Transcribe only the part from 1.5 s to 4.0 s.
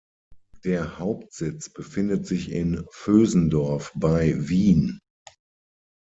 befindet sich in Vösendorf